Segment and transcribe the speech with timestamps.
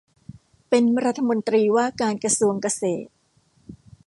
[0.69, 3.11] เป็นรัฐมนตรีว่าการกระทรวงเกษตร